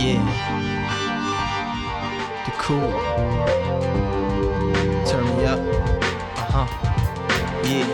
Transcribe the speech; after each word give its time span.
Yeah. 0.00 0.24
The 2.46 2.52
cool. 2.52 2.90
Turn 5.04 5.24
me 5.36 5.44
up. 5.44 5.60
Uh 6.38 6.46
huh. 6.54 6.66
Yeah. 7.68 7.86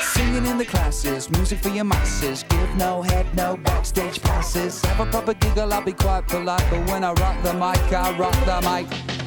Singing 0.00 0.46
in 0.46 0.56
the 0.56 0.64
classes, 0.64 1.28
music 1.28 1.58
for 1.58 1.68
your 1.68 1.84
masses. 1.84 2.44
Give 2.44 2.76
no 2.76 3.02
head, 3.02 3.26
no 3.36 3.58
backstage 3.58 4.22
passes. 4.22 4.82
Have 4.86 5.06
a 5.06 5.10
proper 5.10 5.34
giggle, 5.34 5.70
I'll 5.74 5.82
be 5.82 5.92
quite 5.92 6.26
polite. 6.26 6.64
But 6.70 6.88
when 6.88 7.04
I 7.04 7.12
rock 7.12 7.42
the 7.42 7.52
mic, 7.52 7.92
I 7.92 8.16
rock 8.16 8.32
the 8.46 8.62
mic. 8.62 9.17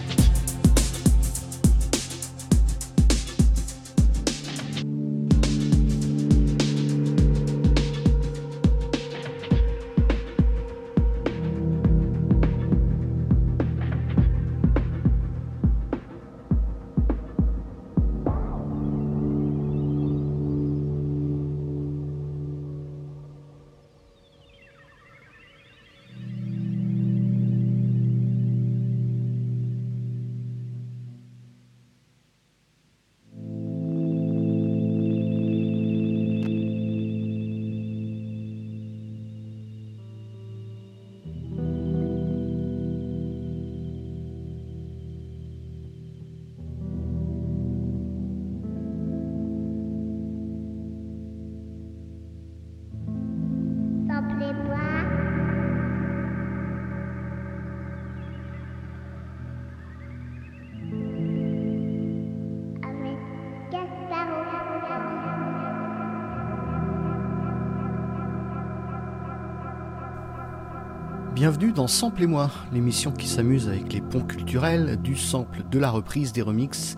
Bienvenue 71.42 71.72
dans 71.72 71.88
Sample 71.88 72.22
et 72.22 72.28
moi, 72.28 72.52
l'émission 72.72 73.12
qui 73.12 73.28
s'amuse 73.28 73.68
avec 73.68 73.92
les 73.94 74.02
ponts 74.02 74.22
culturels, 74.22 75.02
du 75.02 75.16
sample, 75.16 75.64
de 75.72 75.80
la 75.80 75.90
reprise, 75.90 76.34
des 76.34 76.44
remixes. 76.44 76.98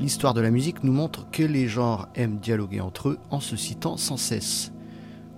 L'histoire 0.00 0.34
de 0.34 0.40
la 0.40 0.50
musique 0.50 0.82
nous 0.82 0.92
montre 0.92 1.30
que 1.30 1.44
les 1.44 1.68
genres 1.68 2.08
aiment 2.16 2.40
dialoguer 2.40 2.80
entre 2.80 3.10
eux 3.10 3.18
en 3.30 3.38
se 3.38 3.54
citant 3.54 3.96
sans 3.96 4.16
cesse. 4.16 4.72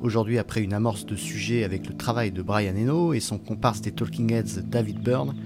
Aujourd'hui, 0.00 0.38
après 0.38 0.62
une 0.62 0.72
amorce 0.72 1.04
de 1.04 1.16
sujet 1.16 1.64
avec 1.64 1.86
le 1.86 1.94
travail 1.98 2.32
de 2.32 2.40
Brian 2.40 2.74
Eno 2.74 3.12
et 3.12 3.20
son 3.20 3.36
comparse 3.36 3.82
des 3.82 3.92
Talking 3.92 4.32
Heads 4.32 4.62
David 4.64 5.00
Byrne, 5.00 5.36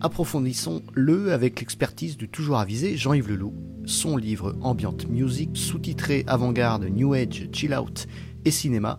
approfondissons-le 0.00 1.32
avec 1.32 1.60
l'expertise 1.60 2.16
du 2.16 2.28
toujours 2.28 2.58
avisé 2.58 2.96
Jean-Yves 2.96 3.28
Leloup. 3.28 3.54
Son 3.84 4.16
livre 4.16 4.56
Ambient 4.62 4.96
Music, 5.08 5.50
sous-titré 5.54 6.24
Avant-garde, 6.26 6.86
New 6.86 7.14
Age, 7.14 7.48
Chill 7.52 7.72
Out 7.72 8.08
et 8.44 8.50
Cinéma, 8.50 8.98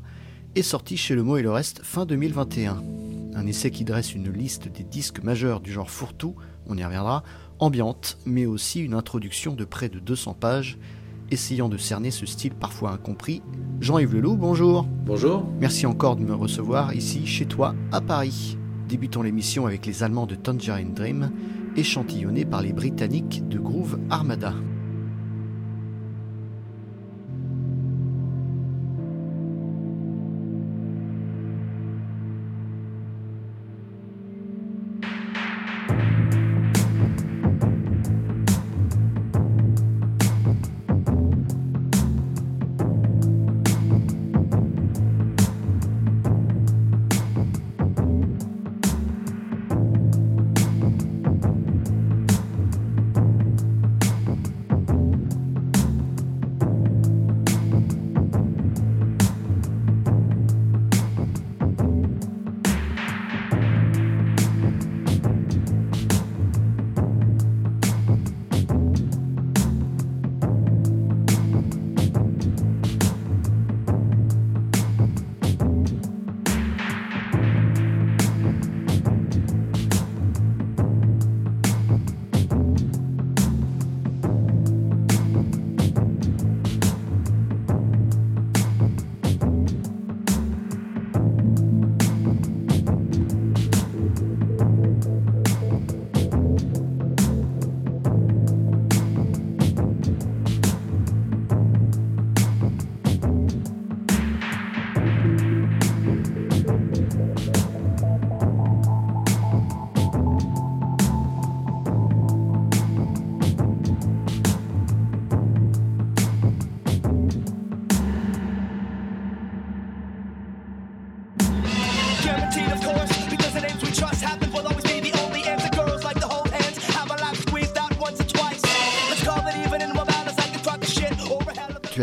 est 0.55 0.61
sorti 0.61 0.95
chez 0.95 1.15
Le 1.15 1.23
Mot 1.23 1.35
et 1.35 1.43
le 1.43 1.51
Reste 1.51 1.81
fin 1.83 2.05
2021 2.05 3.00
un 3.35 3.45
essai 3.47 3.71
qui 3.71 3.83
dresse 3.83 4.13
une 4.13 4.31
liste 4.31 4.67
des 4.67 4.83
disques 4.83 5.23
majeurs 5.23 5.59
du 5.59 5.71
genre 5.71 5.89
fourre-tout, 5.89 6.35
on 6.67 6.77
y 6.77 6.83
reviendra, 6.83 7.23
ambiante, 7.59 8.17
mais 8.25 8.45
aussi 8.45 8.81
une 8.81 8.93
introduction 8.93 9.53
de 9.53 9.65
près 9.65 9.89
de 9.89 9.99
200 9.99 10.33
pages, 10.33 10.77
essayant 11.31 11.69
de 11.69 11.77
cerner 11.77 12.11
ce 12.11 12.25
style 12.25 12.53
parfois 12.53 12.91
incompris. 12.91 13.41
Jean-Yves 13.79 14.15
Leloup, 14.15 14.35
bonjour. 14.35 14.85
Bonjour. 15.05 15.45
Merci 15.59 15.85
encore 15.85 16.15
de 16.15 16.23
me 16.23 16.33
recevoir 16.33 16.93
ici, 16.93 17.25
chez 17.25 17.45
toi, 17.45 17.75
à 17.91 18.01
Paris. 18.01 18.57
Débutons 18.89 19.21
l'émission 19.21 19.65
avec 19.65 19.85
les 19.85 20.03
Allemands 20.03 20.27
de 20.27 20.35
Tangerine 20.35 20.93
Dream, 20.93 21.31
échantillonnés 21.77 22.45
par 22.45 22.61
les 22.61 22.73
Britanniques 22.73 23.47
de 23.47 23.57
Groove 23.57 23.97
Armada. 24.09 24.53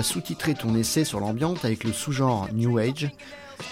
Sous-titré 0.09 0.55
ton 0.55 0.75
essai 0.75 1.05
sur 1.05 1.21
l'ambiance 1.21 1.67
avec 1.67 1.85
le 1.85 1.93
sous-genre 1.93 2.49
New 2.55 2.79
Age, 2.79 3.11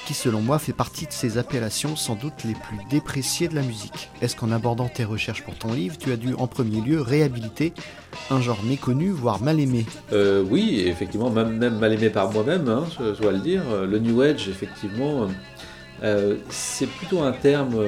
qui 0.04 0.12
selon 0.12 0.42
moi 0.42 0.58
fait 0.58 0.74
partie 0.74 1.06
de 1.06 1.12
ces 1.12 1.38
appellations 1.38 1.96
sans 1.96 2.14
doute 2.14 2.44
les 2.44 2.52
plus 2.52 2.78
dépréciées 2.90 3.48
de 3.48 3.54
la 3.54 3.62
musique. 3.62 4.10
Est-ce 4.20 4.36
qu'en 4.36 4.52
abordant 4.52 4.88
tes 4.88 5.04
recherches 5.04 5.42
pour 5.42 5.54
ton 5.54 5.72
livre, 5.72 5.96
tu 5.96 6.12
as 6.12 6.16
dû 6.16 6.34
en 6.34 6.46
premier 6.46 6.82
lieu 6.82 7.00
réhabiliter 7.00 7.72
un 8.30 8.42
genre 8.42 8.62
méconnu, 8.64 9.08
voire 9.08 9.42
mal 9.42 9.58
aimé? 9.60 9.86
Euh, 10.12 10.44
Oui, 10.46 10.82
effectivement, 10.86 11.30
même, 11.30 11.56
mal 11.78 11.94
aimé 11.94 12.10
par 12.10 12.30
moi-même, 12.30 12.68
hein, 12.68 12.84
je, 12.98 13.18
dois 13.18 13.32
le 13.32 13.38
dire. 13.38 13.62
Le 13.70 13.98
New 13.98 14.20
Age, 14.20 14.50
effectivement, 14.50 15.28
euh, 16.02 16.36
c'est 16.50 16.88
plutôt 16.88 17.22
un 17.22 17.32
terme 17.32 17.82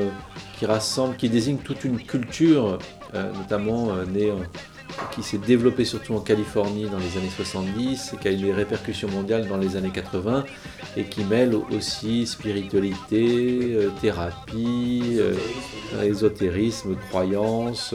qui 0.59 0.65
rassemble, 0.65 1.17
qui 1.17 1.29
désigne 1.29 1.59
toute 1.59 1.85
une 1.85 2.01
culture, 2.01 2.79
euh, 3.15 3.31
notamment 3.35 3.95
née 4.07 4.31
en 4.31 4.39
qui 5.13 5.23
s'est 5.23 5.39
développé 5.39 5.85
surtout 5.85 6.15
en 6.15 6.21
Californie 6.21 6.89
dans 6.89 6.99
les 6.99 7.17
années 7.17 7.31
70 7.35 8.15
et 8.15 8.17
qui 8.17 8.29
a 8.29 8.33
eu 8.33 8.37
des 8.37 8.53
répercussions 8.53 9.09
mondiales 9.09 9.47
dans 9.47 9.57
les 9.57 9.77
années 9.77 9.91
80 9.91 10.45
et 10.97 11.05
qui 11.05 11.25
mêle 11.25 11.55
aussi 11.55 12.27
spiritualité, 12.27 13.75
euh, 13.75 13.91
thérapie, 14.01 15.17
euh, 15.19 15.35
ésotérisme, 16.03 16.97
croyance 17.09 17.95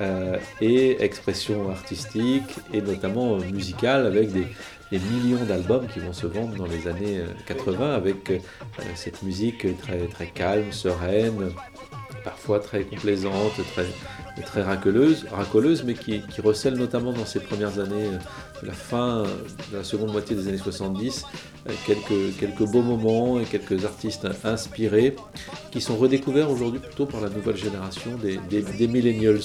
euh, 0.00 0.38
et 0.60 1.02
expression 1.02 1.70
artistique 1.70 2.58
et 2.72 2.80
notamment 2.80 3.36
musicale 3.38 4.06
avec 4.06 4.32
des, 4.32 4.46
les 4.90 4.98
millions 4.98 5.44
d'albums 5.44 5.86
qui 5.86 6.00
vont 6.00 6.12
se 6.12 6.26
vendre 6.26 6.54
dans 6.56 6.66
les 6.66 6.88
années 6.88 7.20
80 7.46 7.94
avec 7.94 8.42
cette 8.94 9.22
musique 9.22 9.66
très, 9.78 10.06
très 10.06 10.26
calme, 10.26 10.72
sereine, 10.72 11.52
parfois 12.24 12.60
très 12.60 12.84
complaisante, 12.84 13.52
très, 13.72 13.86
très 14.42 14.62
racoleuse, 14.62 15.26
racoleuse 15.30 15.84
mais 15.84 15.94
qui, 15.94 16.22
recèle 16.42 16.74
notamment 16.74 17.12
dans 17.12 17.26
ces 17.26 17.40
premières 17.40 17.78
années, 17.78 18.06
euh, 18.06 18.18
la 18.62 18.72
fin 18.72 19.24
de 19.72 19.76
la 19.76 19.84
seconde 19.84 20.12
moitié 20.12 20.36
des 20.36 20.48
années 20.48 20.58
70, 20.58 21.24
euh, 21.68 21.72
quelques, 21.86 22.36
quelques 22.38 22.70
beaux 22.70 22.82
moments 22.82 23.40
et 23.40 23.44
quelques 23.44 23.84
artistes 23.84 24.26
inspirés 24.44 25.16
qui 25.70 25.80
sont 25.80 25.96
redécouverts 25.96 26.50
aujourd'hui 26.50 26.80
plutôt 26.80 27.06
par 27.06 27.20
la 27.20 27.28
nouvelle 27.28 27.56
génération 27.56 28.12
des 28.18 28.88
millennials. 28.88 29.40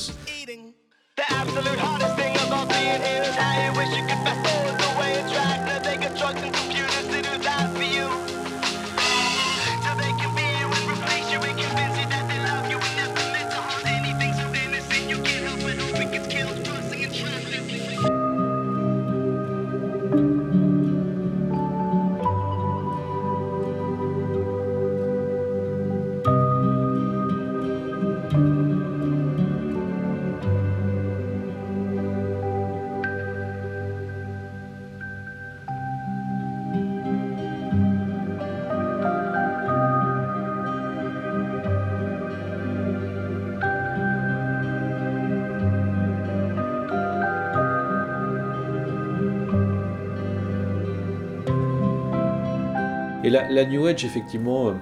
Et 53.26 53.32
la, 53.32 53.66
New 53.66 53.88
Age, 53.88 54.06
effectivement, 54.06 54.68
euh, 54.68 54.74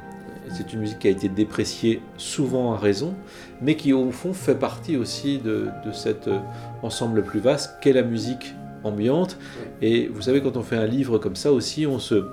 c'est 0.51 0.73
une 0.73 0.81
musique 0.81 0.99
qui 0.99 1.07
a 1.07 1.11
été 1.11 1.29
dépréciée 1.29 2.01
souvent 2.17 2.73
à 2.73 2.77
raison, 2.77 3.15
mais 3.61 3.77
qui 3.77 3.93
au 3.93 4.11
fond 4.11 4.33
fait 4.33 4.55
partie 4.55 4.97
aussi 4.97 5.37
de, 5.37 5.69
cet 5.93 6.27
euh, 6.27 6.39
ensemble 6.81 7.23
plus 7.23 7.39
vaste 7.39 7.75
qu'est 7.79 7.93
la 7.93 8.03
musique 8.03 8.53
ambiante. 8.83 9.37
Et 9.81 10.09
vous 10.09 10.21
savez, 10.21 10.41
quand 10.41 10.57
on 10.57 10.61
fait 10.61 10.75
un 10.75 10.85
livre 10.85 11.19
comme 11.19 11.37
ça 11.37 11.53
aussi, 11.53 11.87
on 11.87 11.99
se... 11.99 12.25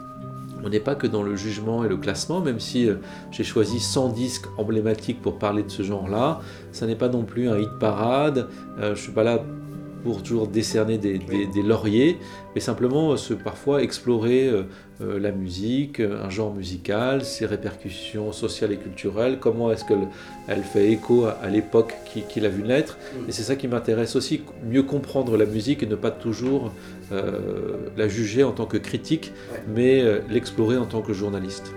On 0.62 0.68
n'est 0.68 0.80
pas 0.80 0.96
que 0.96 1.06
dans 1.06 1.22
le 1.22 1.36
jugement 1.36 1.84
et 1.84 1.88
le 1.88 1.96
classement, 1.96 2.40
même 2.40 2.58
si 2.58 2.88
euh, 2.88 2.96
j'ai 3.30 3.44
choisi 3.44 3.78
100 3.78 4.08
disques 4.08 4.46
emblématiques 4.58 5.22
pour 5.22 5.38
parler 5.38 5.62
de 5.62 5.70
ce 5.70 5.84
genre-là. 5.84 6.40
Ça 6.72 6.88
n'est 6.88 6.96
pas 6.96 7.08
non 7.08 7.22
plus 7.22 7.48
un 7.48 7.56
hit 7.56 7.70
parade. 7.78 8.48
je 8.78 8.88
ne 8.88 8.94
suis 8.96 9.12
pas 9.12 9.22
là 9.22 9.38
pour 10.02 10.23
toujours 10.23 10.49
décerner 10.49 10.99
des, 10.99 11.20
lauriers, 11.62 12.19
mais 12.55 12.61
simplement 12.61 13.17
se 13.17 13.35
parfois 13.35 13.82
explorer 13.82 14.49
euh, 14.49 15.19
la 15.19 15.32
musique, 15.32 16.00
un 16.00 16.31
genre 16.31 16.55
musical, 16.55 17.25
ses 17.25 17.47
répercussions 17.47 18.32
sociales 18.32 18.73
et 18.73 18.76
culturelles, 18.76 19.38
comment 19.41 19.73
est-ce 19.73 19.85
qu'elle 19.85 20.62
fait 20.62 20.91
écho 20.91 21.26
à, 21.26 21.49
l'époque 21.49 21.94
qu'il 22.29 22.44
a 22.44 22.49
vu 22.49 22.62
naître. 22.62 22.99
Mm. 23.14 23.29
Et 23.29 23.32
c'est 23.32 23.43
ça 23.43 23.56
qui 23.56 23.69
m'intéresse 23.69 24.17
aussi, 24.17 24.43
mieux 24.69 24.82
comprendre 24.82 25.37
la 25.37 25.47
musique 25.47 25.82
et 25.82 25.87
ne 25.87 25.97
pas 25.97 26.11
toujours 26.11 26.73
euh, 27.12 27.73
la 27.96 28.08
juger 28.08 28.44
en 28.44 28.53
tant 28.53 28.67
que 28.67 28.76
critique, 28.76 29.32
mais 29.75 30.03
euh, 30.03 30.20
l'explorer 30.29 30.76
en 30.76 30.87
tant 30.87 31.03
que 31.03 31.12
journaliste. 31.12 31.73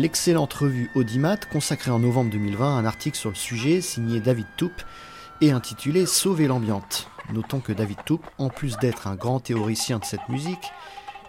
L'excellente 0.00 0.54
revue 0.54 0.90
Audimat 0.94 1.36
consacrée 1.52 1.90
en 1.90 1.98
novembre 1.98 2.30
2020 2.30 2.78
un 2.78 2.86
article 2.86 3.18
sur 3.18 3.28
le 3.28 3.34
sujet 3.34 3.82
signé 3.82 4.18
David 4.20 4.46
Toupe 4.56 4.82
et 5.42 5.50
intitulé 5.50 6.06
Sauver 6.06 6.46
l'ambiante. 6.46 7.10
Notons 7.34 7.60
que 7.60 7.72
David 7.72 7.98
Toupe, 8.06 8.24
en 8.38 8.48
plus 8.48 8.78
d'être 8.78 9.08
un 9.08 9.14
grand 9.14 9.40
théoricien 9.40 9.98
de 9.98 10.06
cette 10.06 10.26
musique, 10.30 10.72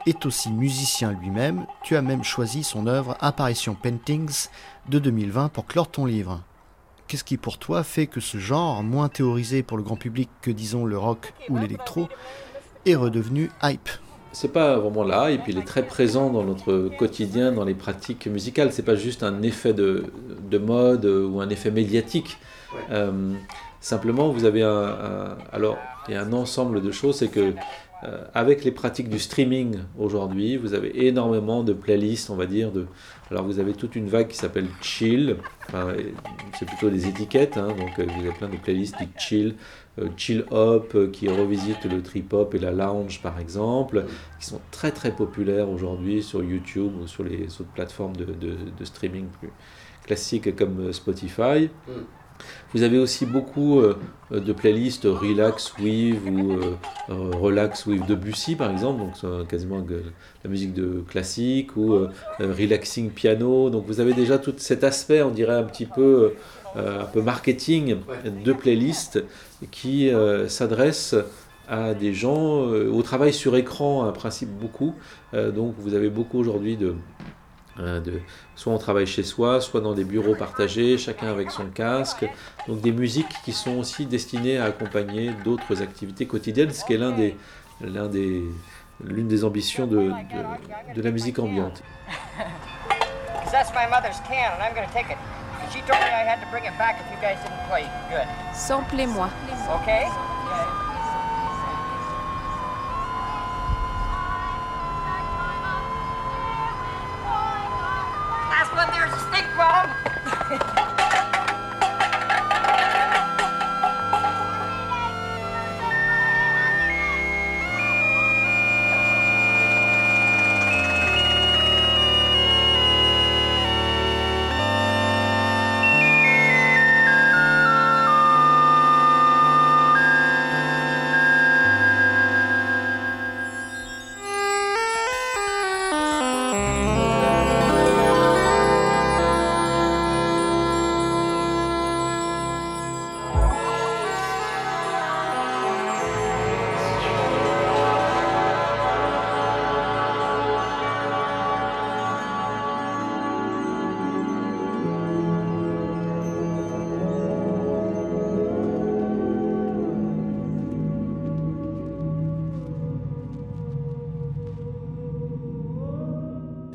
est 0.05 0.25
aussi 0.25 0.53
musicien 0.53 1.11
lui-même. 1.11 1.65
Tu 1.83 1.97
as 1.97 2.01
même 2.01 2.23
choisi 2.23 2.63
son 2.63 2.87
œuvre 2.87 3.17
Apparition 3.19 3.75
Paintings 3.75 4.47
de 4.87 4.99
2020 4.99 5.49
pour 5.49 5.65
clore 5.65 5.91
ton 5.91 6.05
livre. 6.05 6.41
Qu'est-ce 7.09 7.25
qui 7.25 7.35
pour 7.35 7.57
toi 7.57 7.83
fait 7.83 8.07
que 8.07 8.21
ce 8.21 8.37
genre, 8.37 8.83
moins 8.83 9.09
théorisé 9.09 9.63
pour 9.63 9.75
le 9.75 9.83
grand 9.83 9.97
public 9.97 10.29
que 10.41 10.49
disons 10.49 10.85
le 10.85 10.97
rock 10.97 11.33
ou 11.49 11.57
l'électro, 11.57 12.07
est 12.85 12.95
redevenu 12.95 13.51
hype? 13.61 13.89
C'est 14.31 14.51
pas 14.51 14.77
vraiment 14.77 15.03
là, 15.03 15.29
et 15.29 15.37
puis 15.37 15.51
il 15.53 15.59
est 15.59 15.65
très 15.65 15.85
présent 15.85 16.29
dans 16.29 16.43
notre 16.43 16.89
quotidien, 16.97 17.51
dans 17.51 17.65
les 17.65 17.73
pratiques 17.73 18.27
musicales. 18.27 18.71
C'est 18.71 18.85
pas 18.85 18.95
juste 18.95 19.23
un 19.23 19.41
effet 19.41 19.73
de, 19.73 20.05
de, 20.49 20.57
mode 20.57 21.05
ou 21.05 21.41
un 21.41 21.49
effet 21.49 21.71
médiatique. 21.71 22.37
Euh, 22.91 23.33
simplement, 23.79 24.29
vous 24.29 24.45
avez 24.45 24.63
un, 24.63 25.37
alors 25.51 25.77
il 26.07 26.13
y 26.13 26.17
a 26.17 26.21
un 26.21 26.33
ensemble 26.33 26.81
de 26.81 26.91
choses, 26.91 27.17
c'est 27.17 27.27
que 27.27 27.53
euh, 28.03 28.23
avec 28.33 28.63
les 28.63 28.71
pratiques 28.71 29.09
du 29.09 29.19
streaming 29.19 29.77
aujourd'hui, 29.99 30.57
vous 30.57 30.73
avez 30.73 31.05
énormément 31.05 31.63
de 31.63 31.73
playlists, 31.73 32.31
on 32.31 32.35
va 32.35 32.47
dire. 32.47 32.71
De, 32.71 32.87
alors 33.29 33.45
vous 33.45 33.59
avez 33.59 33.73
toute 33.73 33.95
une 33.95 34.07
vague 34.07 34.27
qui 34.27 34.37
s'appelle 34.37 34.67
chill, 34.81 35.35
c'est 36.57 36.65
plutôt 36.65 36.89
des 36.89 37.07
étiquettes, 37.07 37.57
hein, 37.57 37.67
donc 37.67 37.99
euh, 37.99 38.05
vous 38.05 38.21
avez 38.21 38.31
plein 38.31 38.49
de 38.49 38.57
playlists 38.57 38.97
qui 38.97 39.07
chill, 39.17 39.47
euh, 39.49 39.53
chill 40.17 40.45
hop 40.51 40.93
euh, 40.95 41.07
qui 41.07 41.27
revisite 41.27 41.85
le 41.85 42.01
trip 42.01 42.33
hop 42.33 42.55
et 42.55 42.59
la 42.59 42.71
lounge 42.71 43.21
par 43.21 43.39
exemple, 43.39 44.05
qui 44.39 44.45
sont 44.45 44.61
très 44.71 44.91
très 44.91 45.11
populaires 45.11 45.69
aujourd'hui 45.69 46.23
sur 46.23 46.43
YouTube 46.43 46.93
ou 47.01 47.07
sur 47.07 47.23
les 47.23 47.45
autres 47.59 47.71
plateformes 47.73 48.15
de, 48.15 48.25
de, 48.25 48.85
streaming 48.85 49.27
plus 49.39 49.49
classiques 50.05 50.55
comme 50.55 50.91
Spotify. 50.93 51.69
Vous 52.73 52.81
avez 52.81 52.97
aussi 52.97 53.27
beaucoup 53.27 53.83
de 54.31 54.53
playlists 54.53 55.05
Relax 55.05 55.77
with 55.77 56.17
ou 56.25 56.57
Relax 57.07 57.85
with 57.85 58.07
Debussy 58.07 58.55
par 58.55 58.71
exemple, 58.71 59.03
donc 59.03 59.47
quasiment 59.47 59.85
la 60.43 60.49
musique 60.49 60.73
de 60.73 61.03
classique 61.07 61.77
ou 61.77 62.07
Relaxing 62.39 63.11
Piano. 63.11 63.69
Donc 63.69 63.85
vous 63.85 63.99
avez 63.99 64.13
déjà 64.13 64.39
tout 64.39 64.55
cet 64.57 64.83
aspect, 64.83 65.21
on 65.21 65.29
dirait 65.29 65.53
un 65.53 65.63
petit 65.63 65.85
peu, 65.85 66.33
un 66.75 67.05
peu 67.05 67.21
marketing 67.21 67.97
de 68.25 68.53
playlists 68.53 69.23
qui 69.71 70.11
s'adresse 70.47 71.15
à 71.67 71.93
des 71.93 72.13
gens 72.13 72.61
au 72.63 73.01
travail 73.01 73.33
sur 73.33 73.55
écran, 73.55 74.05
un 74.05 74.11
principe 74.11 74.49
beaucoup. 74.49 74.95
donc 75.33 75.75
vous 75.77 75.93
avez 75.93 76.09
beaucoup 76.09 76.39
aujourd'hui 76.39 76.77
de 76.77 76.95
Hein, 77.77 78.01
de, 78.01 78.21
soit 78.55 78.73
on 78.73 78.77
travaille 78.77 79.07
chez 79.07 79.23
soi, 79.23 79.61
soit 79.61 79.79
dans 79.79 79.93
des 79.93 80.03
bureaux 80.03 80.35
partagés, 80.35 80.97
chacun 80.97 81.27
avec 81.29 81.51
son 81.51 81.67
casque. 81.67 82.25
Donc 82.67 82.81
des 82.81 82.91
musiques 82.91 83.33
qui 83.45 83.53
sont 83.53 83.77
aussi 83.77 84.05
destinées 84.05 84.57
à 84.57 84.65
accompagner 84.65 85.31
d'autres 85.45 85.81
activités 85.81 86.25
quotidiennes, 86.27 86.71
ce 86.71 86.83
qui 86.83 86.93
est 86.93 86.97
l'un 86.97 87.11
des, 87.11 87.37
l'un 87.79 88.07
des, 88.07 88.43
l'une 89.03 89.27
des 89.27 89.43
ambitions 89.45 89.87
de, 89.87 90.09
de, 90.09 90.95
de 90.95 91.01
la 91.01 91.11
musique 91.11 91.39
ambiante. 91.39 91.81
Samplez-moi. 98.53 99.29
Okay? 99.81 100.05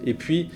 Et 0.07 0.15
puis, 0.15 0.49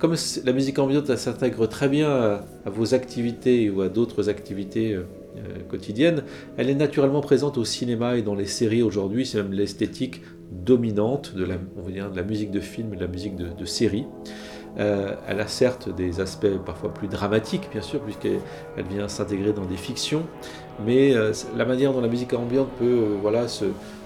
comme 0.00 0.14
la 0.44 0.52
musique 0.52 0.78
ambiante 0.78 1.14
s'intègre 1.16 1.66
très 1.66 1.88
bien 1.88 2.10
à, 2.10 2.70
vos 2.70 2.94
activités 2.94 3.68
ou 3.70 3.82
à 3.82 3.88
d'autres 3.88 4.28
activités 4.28 4.94
euh, 4.94 5.02
euh, 5.36 5.58
quotidiennes, 5.68 6.22
elle 6.56 6.70
est 6.70 6.74
naturellement 6.74 7.20
présente 7.20 7.58
au 7.58 7.64
cinéma 7.64 8.16
et 8.16 8.22
dans 8.22 8.34
les 8.34 8.46
séries 8.46 8.82
aujourd'hui. 8.82 9.26
C'est 9.26 9.42
même 9.42 9.52
l'esthétique 9.52 10.22
dominante 10.50 11.34
de 11.34 11.44
la, 11.44 12.22
musique 12.22 12.50
de 12.50 12.60
film 12.60 12.94
et 12.94 12.96
de 12.96 13.02
la 13.02 13.08
musique 13.08 13.36
de, 13.36 13.48
de 13.56 13.64
série. 13.64 14.06
Euh, 14.78 15.14
elle 15.28 15.40
a 15.40 15.48
certes 15.48 15.94
des 15.94 16.20
aspects 16.20 16.56
parfois 16.64 16.94
plus 16.94 17.08
dramatiques, 17.08 17.68
bien 17.72 17.82
sûr, 17.82 18.00
puisqu'elle 18.00 18.40
vient 18.88 19.06
s'intégrer 19.08 19.52
dans 19.52 19.66
des 19.66 19.76
fictions, 19.76 20.22
mais 20.86 21.12
la 21.56 21.64
manière 21.64 21.92
dont 21.92 22.00
la 22.00 22.08
musique 22.08 22.32
ambiante 22.32 22.68
peut 22.78 23.16
voilà, 23.20 23.48
se, 23.48 23.64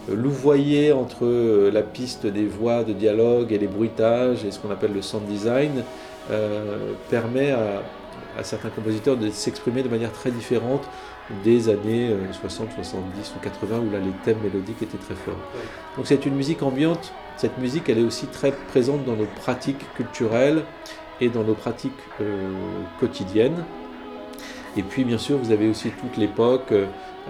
louvoyer 0.08 0.92
entre 0.92 1.24
euh, 1.24 1.70
la 1.70 1.82
piste 1.82 2.26
des 2.26 2.46
voix 2.46 2.84
de 2.84 2.92
dialogue 2.92 3.52
et 3.52 3.58
les 3.58 3.66
bruitages 3.66 4.44
et 4.44 4.50
ce 4.50 4.58
qu'on 4.58 4.70
appelle 4.70 4.92
le 4.92 5.02
sound 5.02 5.24
design 5.26 5.82
euh, 6.30 6.92
permet 7.10 7.52
à, 7.52 7.82
certains 8.42 8.68
compositeurs 8.68 9.16
de 9.16 9.30
s'exprimer 9.30 9.82
de 9.82 9.88
manière 9.88 10.12
très 10.12 10.30
différente 10.30 10.82
des 11.44 11.68
années 11.68 12.10
60, 12.32 12.68
euh, 12.68 12.82
70 12.82 13.32
ou 13.36 13.40
80 13.40 13.78
où 13.78 13.90
là 13.92 13.98
les 13.98 14.10
thèmes 14.24 14.42
mélodiques 14.42 14.82
étaient 14.82 14.98
très 14.98 15.14
forts. 15.14 15.38
Donc 15.96 16.06
c'est 16.06 16.26
une 16.26 16.34
musique 16.34 16.62
ambiante, 16.62 17.12
cette 17.36 17.56
musique 17.58 17.88
elle 17.88 17.98
est 17.98 18.04
aussi 18.04 18.26
très 18.26 18.52
présente 18.52 19.04
dans 19.04 19.16
nos 19.16 19.26
pratiques 19.26 19.84
culturelles 19.94 20.62
et 21.20 21.28
dans 21.28 21.44
nos 21.44 21.54
pratiques 21.54 21.92
quotidiennes. 22.98 23.64
Et 24.76 24.82
puis 24.82 25.04
bien 25.04 25.18
sûr 25.18 25.38
vous 25.38 25.52
avez 25.52 25.68
aussi 25.68 25.90
toute 25.90 26.16
l'époque 26.16 26.72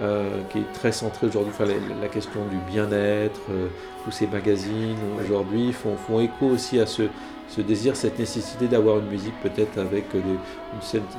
euh, 0.01 0.41
qui 0.49 0.59
est 0.59 0.73
très 0.73 0.91
centré 0.91 1.27
aujourd'hui, 1.27 1.53
enfin, 1.53 1.63
la, 2.01 2.09
question 2.09 2.41
du 2.51 2.57
bien-être, 2.69 3.39
euh, 3.49 3.67
tous 4.03 4.11
ces 4.11 4.27
magazines 4.27 4.97
aujourd'hui 5.23 5.71
font, 5.71 5.95
font, 5.95 6.19
écho 6.19 6.47
aussi 6.47 6.81
à 6.81 6.85
ce, 6.85 7.03
ce 7.47 7.61
désir, 7.61 7.95
cette 7.95 8.19
nécessité 8.19 8.67
d'avoir 8.67 8.99
une 8.99 9.07
musique 9.07 9.39
peut-être 9.41 9.77
avec 9.77 10.13
une, 10.13 10.37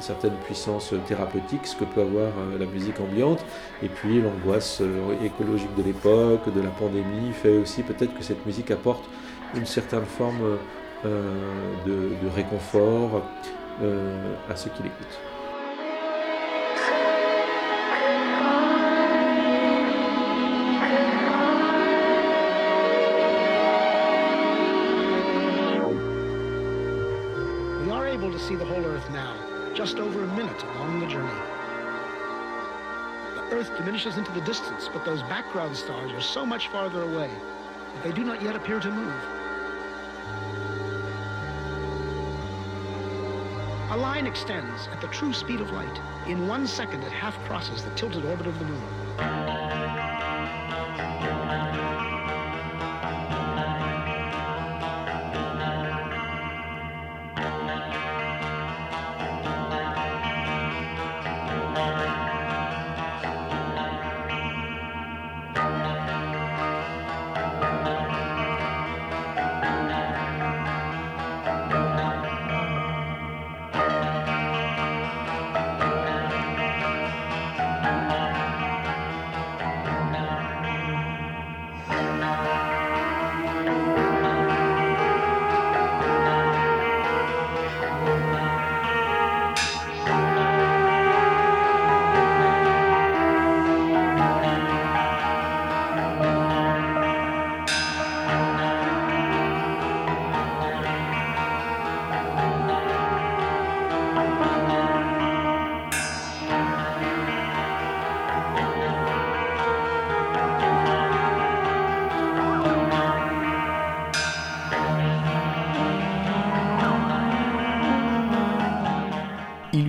certaine 0.01 0.35
puissance 0.45 0.93
thérapeutique, 1.09 1.67
ce 1.67 1.75
que 1.75 1.85
peut 1.85 2.03
avoir 2.03 2.29
euh, 2.29 2.59
la 2.59 2.67
musique 2.67 3.01
ambiante, 3.01 3.43
et 3.83 3.89
puis 3.89 4.21
l'angoisse 4.21 4.83
écologique 5.25 5.75
de 5.75 5.83
l'époque, 5.83 6.53
de 6.55 6.61
la 6.61 6.69
pandémie, 6.69 7.33
fait 7.33 7.57
aussi 7.57 7.83
peut-être 7.83 8.15
que 8.15 8.23
cette 8.23 8.45
musique 8.45 8.71
apporte 8.71 9.05
une 9.55 9.65
certaine 9.65 10.05
forme 10.05 10.59
de, 11.03 11.93
de, 12.23 12.29
réconfort 12.35 13.23
à 14.51 14.57
ceux 14.57 14.69
qui 14.71 14.83
l'écoutent. 14.83 15.36
Just 29.87 30.01
over 30.01 30.25
a 30.25 30.27
minute 30.35 30.65
along 30.65 30.99
the 30.99 31.07
journey. 31.07 31.31
The 33.37 33.43
Earth 33.55 33.71
diminishes 33.79 34.17
into 34.19 34.33
the 34.33 34.41
distance, 34.41 34.91
but 34.93 35.05
those 35.05 35.23
background 35.23 35.77
stars 35.77 36.11
are 36.11 36.21
so 36.21 36.45
much 36.45 36.67
farther 36.67 37.03
away 37.03 37.31
that 37.95 38.03
they 38.03 38.11
do 38.11 38.25
not 38.25 38.43
yet 38.43 38.57
appear 38.57 38.81
to 38.81 38.91
move. 38.91 39.15
A 43.93 43.97
line 43.97 44.27
extends 44.27 44.89
at 44.89 45.01
the 45.01 45.07
true 45.07 45.33
speed 45.33 45.61
of 45.61 45.71
light. 45.71 46.01
In 46.27 46.49
one 46.49 46.67
second, 46.67 47.05
it 47.05 47.13
half 47.13 47.39
crosses 47.45 47.85
the 47.85 47.91
tilted 47.91 48.25
orbit 48.25 48.49
of 48.49 48.59
the 48.59 48.65
moon. 48.65 49.06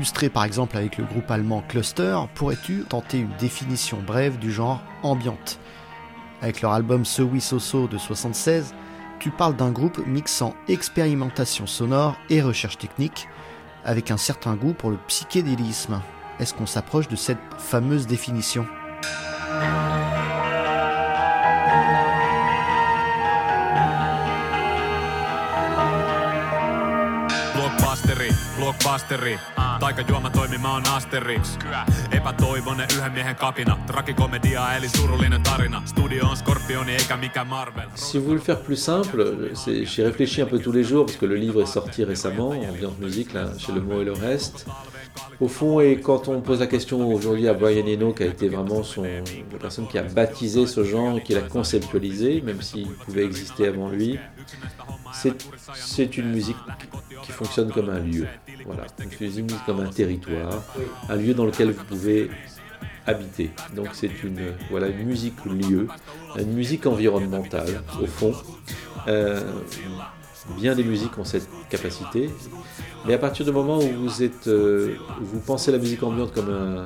Enregistré 0.08 0.30
par 0.30 0.46
exemple 0.46 0.78
avec 0.78 0.98
le 0.98 1.04
groupe 1.04 1.30
allemand 1.30 1.62
Cluster, 1.68 2.18
pourrais-tu 2.34 2.86
tenter 2.88 3.20
une 3.20 3.36
définition 3.40 3.98
brève 4.02 4.40
du 4.40 4.54
genre 4.54 4.82
ambiante? 5.04 5.60
Avec 6.42 6.62
leur 6.62 6.72
album 6.72 7.04
So 7.04 7.30
Soso 7.42 7.90
de 7.90 7.98
76, 7.98 8.74
tu 9.20 9.32
parles 9.32 9.58
d'un 9.58 9.72
groupe 9.72 10.00
mixant 10.08 10.54
expérimentation 10.70 11.68
sonore 11.68 12.16
et 12.30 12.42
recherche 12.42 12.78
technique, 12.78 13.28
avec 13.84 14.10
un 14.10 14.16
certain 14.16 14.56
goût 14.56 14.72
pour 14.72 14.92
le 14.92 14.98
psychédélisme. 15.08 16.00
Est-ce 16.40 16.54
qu'on 16.54 16.66
s'approche 16.66 17.10
de 17.10 17.18
cette 17.18 17.38
fameuse 17.58 18.08
définition? 18.08 18.66
Blockbusteri 28.58 29.38
Taikajuoma 29.79 30.29
toimimaan 30.29 30.84
Asterix. 30.89 31.57
Epätoivonen 32.12 32.88
yhden 32.98 33.12
miehen 33.12 33.36
kapina. 33.36 33.77
Trakikomedia 33.88 34.74
eli 34.74 34.89
surullinen 34.89 35.43
tarina. 35.43 35.81
Studio 35.86 36.25
on 36.25 36.38
Scorpioni 36.38 36.91
eikä 36.96 37.17
mikä 37.17 37.43
Marvel. 37.43 37.89
Si 37.96 38.19
vous 38.19 38.27
voulez 38.27 38.39
le 38.39 38.46
faire 38.46 38.65
plus 38.65 38.86
simple, 38.86 39.24
j'y 39.86 40.03
réfléchis 40.03 40.41
un 40.41 40.50
peu 40.50 40.60
tous 40.60 40.75
les 40.75 40.84
jours 40.84 41.05
parce 41.05 41.17
que 41.17 41.25
le 41.27 41.36
livre 41.36 41.62
est 41.62 41.74
sorti 41.74 42.03
récemment, 42.05 42.50
Ambiance 42.69 42.98
Musique, 43.00 43.34
là, 43.34 43.57
chez 43.57 43.72
Le 43.74 43.81
Mot 43.81 44.01
et 44.01 44.05
le 44.05 44.13
Reste. 44.13 44.65
Au 45.40 45.48
fond, 45.48 45.80
et 45.80 46.00
quand 46.00 46.28
on 46.28 46.42
pose 46.42 46.60
la 46.60 46.68
question 46.68 47.08
aujourd'hui 47.14 47.48
à 47.48 47.54
Brian 47.54 47.86
Eno, 47.86 48.14
qui 48.14 48.24
a 48.24 48.28
été 48.28 48.50
vraiment 48.50 48.82
la 48.98 49.60
personne 49.60 49.88
qui 49.88 49.98
a 49.98 50.04
baptisé 50.04 50.66
ce 50.66 50.84
genre, 50.84 51.22
qui 51.22 51.34
l'a 51.34 51.42
conceptualisé, 51.42 52.42
même 52.42 52.62
s'il 52.62 52.90
pouvait 52.94 53.24
exister 53.24 53.68
avant 53.68 53.90
lui, 53.90 54.20
c'est 55.74 56.18
une 56.18 56.32
musique 56.32 56.58
qui 57.24 57.32
fonctionne 57.32 57.72
comme 57.72 57.90
un 57.90 58.00
lieu. 58.00 58.28
Voilà, 58.66 58.86
une 59.00 59.10
musique 59.20 59.66
comme 59.66 59.80
un 59.80 59.90
territoire, 59.90 60.64
un 61.10 61.16
lieu 61.16 61.34
dans 61.34 61.46
lequel 61.46 61.72
vous 61.72 61.84
pouvez 61.84 62.30
habiter. 63.06 63.52
Donc 63.76 63.90
c'est 63.94 64.24
une, 64.24 64.54
voilà, 64.70 64.88
une 64.88 65.06
musique 65.06 65.44
lieu, 65.46 65.88
une 66.38 66.54
musique 66.54 66.86
environnementale 66.86 67.82
au 68.02 68.06
fond. 68.06 68.34
Euh, 69.08 69.42
bien 70.58 70.76
des 70.76 70.84
musiques 70.84 71.18
ont 71.18 71.26
cette 71.26 71.48
capacité, 71.70 72.30
mais 73.06 73.13
à 73.13 73.18
partir 73.18 73.46
du 73.46 73.51
moment 73.51 73.77
où 73.77 73.89
vous 74.04 74.24
êtes, 74.24 74.48
euh, 74.48 74.96
vous 75.20 75.39
pensez 75.39 75.72
la 75.72 75.77
musique 75.77 76.04
ambiante 76.04 76.34
comme 76.34 76.86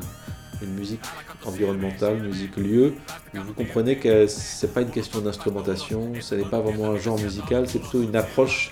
une 0.62 0.74
musique 0.76 1.02
environnementale, 1.46 2.22
musique 2.22 2.56
lieu, 2.58 2.94
vous 3.34 3.54
comprenez 3.54 3.98
que 3.98 4.28
c'est 4.28 4.74
pas 4.74 4.82
une 4.82 4.92
question 4.92 5.20
d'instrumentation, 5.20 6.14
ce 6.20 6.36
n'est 6.36 6.46
pas 6.46 6.60
vraiment 6.60 6.92
un 6.92 6.98
genre 6.98 7.20
musical, 7.20 7.68
c'est 7.68 7.80
plutôt 7.80 8.04
une 8.04 8.16
approche 8.16 8.72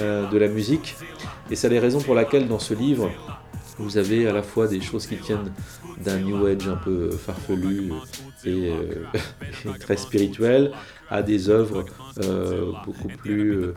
euh, 0.00 0.28
de 0.28 0.38
la 0.38 0.48
musique. 0.48 0.94
Et 1.50 1.56
c'est 1.56 1.68
les 1.68 1.78
raisons 1.78 2.00
pour 2.00 2.14
lesquelles 2.14 2.48
dans 2.48 2.58
ce 2.58 2.74
livre, 2.74 3.10
vous 3.78 3.98
avez 3.98 4.28
à 4.28 4.32
la 4.32 4.42
fois 4.42 4.68
des 4.68 4.80
choses 4.80 5.06
qui 5.06 5.16
tiennent 5.16 5.52
d'un 5.98 6.18
new 6.18 6.46
age 6.46 6.68
un 6.68 6.76
peu 6.76 7.10
farfelu 7.10 7.92
et, 8.44 8.70
euh, 8.70 9.72
très 9.80 9.96
spirituel 9.96 10.72
à 11.10 11.22
des 11.22 11.48
œuvres 11.48 11.84
euh, 12.22 12.72
beaucoup 12.84 13.08
plus, 13.08 13.52
euh, 13.52 13.74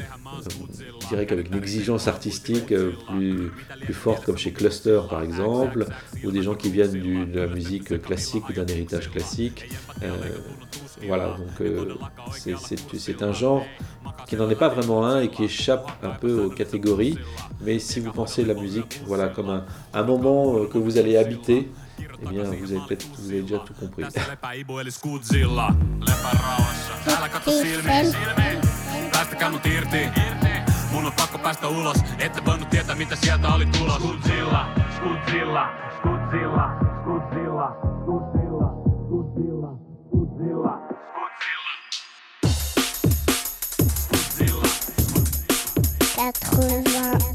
je 1.02 1.08
dirais 1.08 1.26
qu'avec 1.26 1.50
une 1.50 1.58
exigence 1.58 2.08
artistique 2.08 2.74
plus, 3.10 3.52
plus 3.82 3.94
forte 3.94 4.26
comme 4.26 4.38
chez 4.38 4.52
Cluster 4.52 5.02
par 5.10 5.22
exemple, 5.24 5.86
ou 6.24 6.32
des 6.32 6.44
gens 6.44 6.56
qui 6.56 6.70
viennent 6.70 7.32
de 7.32 7.40
la 7.40 7.48
musique 7.48 8.02
classique 8.02 8.48
ou 8.50 8.54
d'un 8.54 8.66
héritage 8.68 9.10
classique. 9.12 9.70
voilà, 11.06 11.38
donc 11.38 11.68
c'est 12.32 13.22
un 13.24 13.34
genre 13.34 13.66
qui 14.28 14.36
n'en 14.36 14.50
est 14.50 14.56
pas 14.56 14.70
vraiment 14.70 15.06
un 15.06 15.22
et 15.22 15.30
qui 15.30 15.46
échappe 15.46 15.90
un 16.04 16.10
peu 16.10 16.46
aux 16.46 16.50
catégories. 16.50 17.18
Mais 17.62 17.80
si 17.80 18.00
vous 18.00 18.12
pensez 18.12 18.44
la 18.46 18.54
musique 18.54 19.02
voilà, 19.06 19.30
comme 19.30 19.50
un, 19.50 19.66
un 19.94 20.04
moment 20.04 20.66
que 20.66 20.78
vous 20.78 20.98
allez 20.98 21.18
habiter, 21.18 21.70
eh 22.22 22.30
bien, 22.30 22.44
vous 22.44 22.74
avez 22.74 22.98
vous 23.18 23.30
avez 23.30 23.42
déjà 23.42 23.60
tout 23.60 23.74
compris. 23.74 24.04
Älä 27.17 27.30
katso 27.30 27.52
silmiin, 27.52 28.15
päästäkää 29.12 29.50
mut 29.50 29.65
irti. 29.65 30.10
Mun 30.91 31.06
on 31.06 31.13
pakko 31.13 31.38
päästä 31.38 31.67
ulos, 31.67 31.98
ette 32.20 32.46
voinut 32.46 32.70
tietää 32.70 32.96
mitä 32.96 33.15
sieltä 33.15 33.48
oli 33.48 33.65
tulos. 33.65 33.96
Skutsilla, 33.96 34.65
skutsilla, 34.98 35.67
skutsilla, 35.98 36.67
skutsilla, 37.02 37.67
skutsilla, 38.02 38.70
skutsilla, 39.08 39.72
skutsilla. 40.08 40.88
Quatre-vingts 46.17 47.27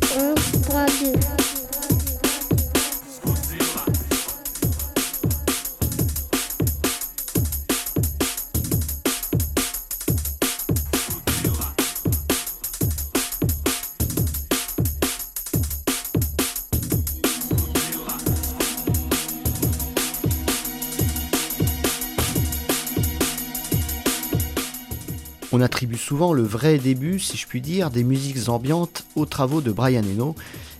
On 25.54 25.60
attribue 25.60 25.98
souvent 25.98 26.32
le 26.32 26.42
vrai 26.42 26.78
début, 26.78 27.18
si 27.18 27.36
je 27.36 27.46
puis 27.46 27.60
dire, 27.60 27.90
des 27.90 28.04
musiques 28.04 28.48
ambiantes 28.48 29.04
aux 29.16 29.26
travaux 29.26 29.60
de 29.60 29.70
Brian 29.70 30.02
Eno, 30.02 30.34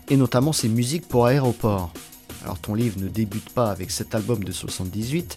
et 0.08 0.16
notamment 0.16 0.54
ses 0.54 0.68
musiques 0.68 1.06
pour 1.06 1.26
aéroport. 1.26 1.92
Alors 2.42 2.58
ton 2.58 2.74
livre 2.74 2.98
ne 2.98 3.08
débute 3.08 3.50
pas 3.50 3.70
avec 3.70 3.90
cet 3.90 4.14
album 4.14 4.42
de 4.42 4.50
78, 4.50 5.36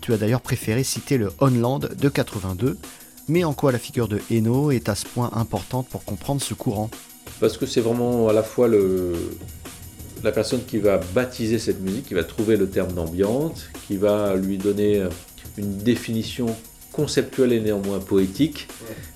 tu 0.00 0.12
as 0.12 0.16
d'ailleurs 0.16 0.40
préféré 0.40 0.84
citer 0.84 1.18
le 1.18 1.32
Onland 1.40 1.80
de 1.80 2.08
82, 2.08 2.78
mais 3.26 3.42
en 3.42 3.52
quoi 3.52 3.72
la 3.72 3.80
figure 3.80 4.06
de 4.06 4.20
Eno 4.30 4.70
est 4.70 4.88
à 4.88 4.94
ce 4.94 5.06
point 5.06 5.30
importante 5.34 5.88
pour 5.88 6.04
comprendre 6.04 6.40
ce 6.40 6.54
courant? 6.54 6.88
Parce 7.40 7.58
que 7.58 7.66
c'est 7.66 7.80
vraiment 7.80 8.28
à 8.28 8.32
la 8.32 8.44
fois 8.44 8.68
la 10.22 10.32
personne 10.32 10.64
qui 10.64 10.78
va 10.78 10.98
baptiser 11.14 11.58
cette 11.58 11.80
musique, 11.80 12.06
qui 12.06 12.14
va 12.14 12.22
trouver 12.22 12.56
le 12.56 12.70
terme 12.70 12.92
d'ambiante, 12.92 13.68
qui 13.88 13.96
va 13.96 14.36
lui 14.36 14.56
donner 14.56 15.04
une 15.56 15.78
définition 15.78 16.46
conceptuelle 16.98 17.52
et 17.52 17.60
néanmoins 17.60 18.00
poétique, 18.00 18.66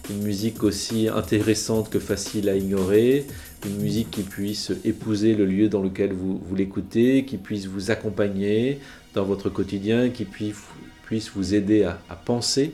une 0.08 0.22
musique 0.22 0.62
aussi 0.62 1.08
intéressante 1.08 1.90
que 1.90 1.98
facile 1.98 2.48
à 2.48 2.54
ignorer, 2.54 3.26
une 3.66 3.76
musique 3.78 4.08
qui 4.08 4.22
puisse 4.22 4.70
épouser 4.84 5.34
le 5.34 5.46
lieu 5.46 5.68
dans 5.68 5.82
lequel 5.82 6.12
vous, 6.12 6.40
vous 6.46 6.54
l'écoutez, 6.54 7.24
qui 7.24 7.38
puisse 7.38 7.66
vous 7.66 7.90
accompagner 7.90 8.78
dans 9.14 9.24
votre 9.24 9.50
quotidien, 9.50 10.10
qui 10.10 10.24
puisse, 10.24 10.62
puisse 11.06 11.32
vous 11.34 11.54
aider 11.54 11.82
à, 11.82 12.14
penser 12.14 12.72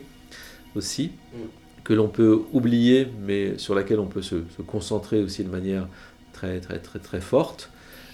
aussi, 0.75 1.09
mm. 1.33 1.37
que 1.83 1.93
l'on 1.93 2.07
peut 2.07 2.43
oublier, 2.53 3.07
mais 3.25 3.57
sur 3.57 3.73
laquelle 3.73 3.99
on 3.99 4.05
peut 4.05 4.21
se, 4.21 4.35
concentrer 4.67 5.23
aussi 5.23 5.43
de 5.43 5.49
manière 5.49 5.87
très 6.33 6.59
très 6.59 6.77
très 6.77 6.99
très 6.99 7.19
forte. 7.19 7.71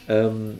Euh, 0.09 0.53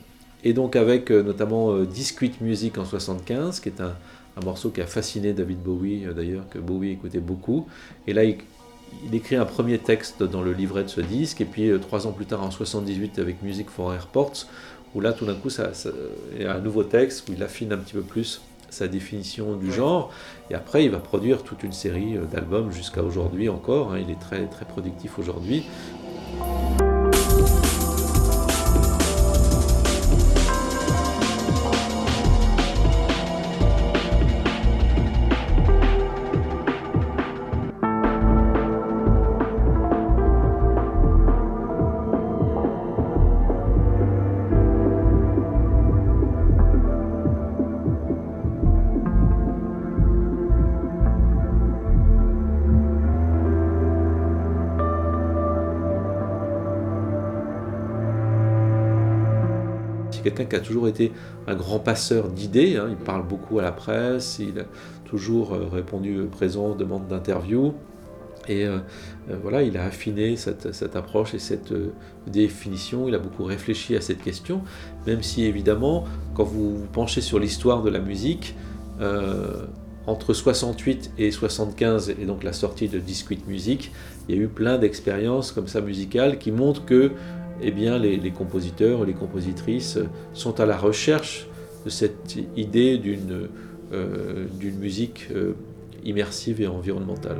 et 0.46 0.54
donc 0.54 0.76
avec 0.76 1.12
euh, 1.12 1.24
notamment 1.24 1.74
euh, 1.74 1.86
Discrete 1.86 2.40
Music 2.40 2.78
en 2.78 2.86
75, 2.86 3.60
qui 3.60 3.70
est 3.70 3.82
un, 3.82 3.96
un 4.38 4.46
morceau 4.46 4.70
qui 4.70 4.80
a 4.80 4.86
fasciné 4.86 5.34
David 5.34 5.58
Bowie, 5.58 6.06
euh, 6.06 6.14
d'ailleurs, 6.14 6.48
que 6.50 6.60
Bowie 6.60 6.92
écoutait 6.92 7.20
beaucoup. 7.20 7.68
Et 8.08 8.14
là, 8.14 8.24
il, 8.24 8.38
écrit 9.12 9.36
un 9.36 9.46
premier 9.46 9.80
texte 9.80 10.24
dans 10.24 10.44
le 10.44 10.54
livret 10.54 10.84
de 10.84 10.88
ce 10.88 11.02
disque, 11.02 11.42
et 11.42 11.46
puis 11.46 11.72
trois 11.82 12.08
ans 12.08 12.12
plus 12.12 12.28
tard, 12.28 12.44
en 12.44 12.52
78, 12.52 13.20
avec 13.20 13.42
Music 13.42 13.70
for 13.70 13.94
Airports, 13.94 14.46
où 14.94 15.02
là, 15.02 15.12
tout 15.12 15.26
d'un 15.26 15.34
coup, 15.34 15.50
ça, 15.50 15.72
il 16.36 16.44
y 16.44 16.46
a 16.46 16.56
un 16.56 16.62
nouveau 16.62 16.84
texte 16.84 17.28
où 17.28 17.34
il 17.34 17.44
affine 17.44 17.74
un 17.74 17.78
petit 17.78 17.94
peu 17.94 18.04
plus 18.04 18.42
sa 18.70 18.88
définition 18.88 19.56
du 19.56 19.72
genre. 19.72 20.12
Et 20.50 20.54
après, 20.54 20.86
il 20.86 20.92
va 20.92 21.00
produire 21.00 21.44
toute 21.44 21.64
une 21.64 21.74
série 21.74 22.16
d'albums 22.32 22.72
jusqu'à 22.72 23.04
aujourd'hui 23.04 23.50
encore. 23.50 23.94
Hein. 23.94 24.00
il 24.00 24.12
est 24.12 24.20
très, 24.20 24.46
très 24.46 24.66
productif 24.66 25.20
aujourd'hui. 25.20 25.66
A 60.56 60.60
toujours 60.60 60.88
été 60.88 61.12
un 61.48 61.56
grand 61.56 61.80
passeur 61.80 62.30
d'idées. 62.30 62.78
Hein. 62.78 62.88
Il 62.90 62.98
parle 62.98 63.28
beaucoup 63.28 63.60
à 63.60 63.62
la 63.62 63.72
presse, 63.72 64.40
il 64.40 64.60
a 64.60 64.66
toujours 65.06 65.54
euh, 65.54 65.68
répondu 65.72 66.28
présent 66.32 66.68
aux 66.68 66.76
demandes 66.76 67.08
d'interview. 67.08 67.74
Et 68.48 68.66
euh, 68.66 68.78
euh, 69.30 69.38
voilà, 69.42 69.64
il 69.64 69.78
a 69.78 69.86
affiné 69.86 70.36
cette, 70.36 70.96
approche 70.96 71.34
et 71.34 71.40
cette 71.40 71.74
définition, 72.28 73.08
il 73.08 73.16
a 73.16 73.20
beaucoup 73.20 73.44
réfléchi 73.44 73.96
à 73.96 74.02
cette 74.02 74.22
question, 74.22 74.62
même 75.08 75.24
si 75.24 75.46
évidemment, 75.46 76.06
quand 76.36 76.44
vous 76.44 76.80
vous 76.80 76.88
penchez 76.88 77.22
sur 77.22 77.40
l'histoire 77.40 77.82
de 77.82 77.90
la 77.90 78.00
musique, 78.00 78.56
entre 80.08 80.34
68 80.34 81.12
et 81.18 81.32
75, 81.32 82.12
et 82.12 82.26
donc 82.26 82.44
la 82.44 82.54
sortie 82.54 82.88
de 82.88 83.00
Discrete 83.00 83.48
Music, 83.48 83.92
il 84.28 84.36
y 84.36 84.38
a 84.38 84.42
eu 84.42 84.48
plein 84.48 84.78
d'expériences 84.78 85.52
comme 85.52 85.68
ça 85.68 85.82
musicales 85.82 86.38
qui 86.38 86.52
montrent 86.52 86.86
que 86.86 87.12
eh 87.62 87.72
bien, 87.72 87.98
les, 87.98 88.32
compositeurs 88.32 89.02
ou 89.02 89.06
les 89.06 89.14
compositrices 89.14 90.00
sont 90.34 90.60
à 90.60 90.66
la 90.66 90.78
recherche 90.78 91.48
de 91.86 91.90
cette 91.90 92.38
idée 92.56 92.98
d'une 92.98 93.48
euh, 93.94 94.48
musique 94.80 95.28
euh, 95.32 95.54
immersive 96.04 96.62
et 96.62 96.68
environnementale. 96.68 97.38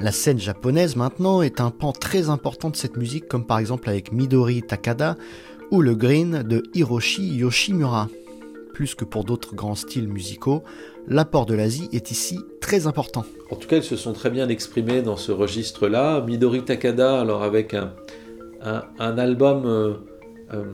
La 0.00 0.12
scène 0.12 0.38
japonaise 0.38 0.96
maintenant 0.96 1.42
est 1.42 1.60
un 1.60 1.70
pan 1.70 1.92
très 1.92 2.30
important 2.30 2.70
de 2.70 2.76
cette 2.76 2.96
musique, 2.96 3.28
comme 3.28 3.44
par 3.44 3.58
exemple 3.58 3.86
avec 3.90 4.12
Midori 4.12 4.62
Takada 4.62 5.14
ou 5.70 5.82
le 5.82 5.94
Green 5.94 6.42
de 6.42 6.62
Hiroshi 6.72 7.36
Yoshimura. 7.36 8.08
Plus 8.72 8.94
que 8.94 9.04
pour 9.04 9.24
d'autres 9.24 9.54
grands 9.54 9.74
styles 9.74 10.08
musicaux, 10.08 10.62
l'apport 11.06 11.44
de 11.44 11.52
l'Asie 11.52 11.90
est 11.92 12.10
ici 12.10 12.40
très 12.62 12.86
important. 12.86 13.26
En 13.50 13.56
tout 13.56 13.68
cas, 13.68 13.76
ils 13.76 13.82
se 13.82 13.96
sont 13.96 14.14
très 14.14 14.30
bien 14.30 14.48
exprimés 14.48 15.02
dans 15.02 15.18
ce 15.18 15.32
registre-là. 15.32 16.22
Midori 16.22 16.64
Takada, 16.64 17.20
alors 17.20 17.42
avec 17.42 17.74
un, 17.74 17.92
album, 18.98 19.66
euh, 19.66 19.94
euh, 20.54 20.64